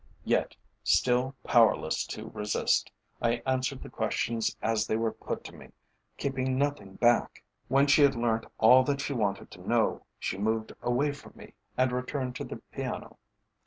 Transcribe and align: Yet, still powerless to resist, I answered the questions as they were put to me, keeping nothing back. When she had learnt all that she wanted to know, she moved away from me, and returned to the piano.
Yet, 0.25 0.55
still 0.83 1.35
powerless 1.43 2.07
to 2.07 2.31
resist, 2.31 2.91
I 3.21 3.43
answered 3.45 3.83
the 3.83 3.89
questions 3.91 4.57
as 4.59 4.87
they 4.87 4.97
were 4.97 5.11
put 5.11 5.43
to 5.43 5.51
me, 5.55 5.73
keeping 6.17 6.57
nothing 6.57 6.95
back. 6.95 7.43
When 7.67 7.85
she 7.85 8.01
had 8.01 8.15
learnt 8.15 8.47
all 8.57 8.83
that 8.85 8.99
she 8.99 9.13
wanted 9.13 9.51
to 9.51 9.69
know, 9.69 10.07
she 10.17 10.39
moved 10.39 10.73
away 10.81 11.11
from 11.11 11.33
me, 11.35 11.53
and 11.77 11.91
returned 11.91 12.35
to 12.37 12.43
the 12.43 12.57
piano. 12.71 13.19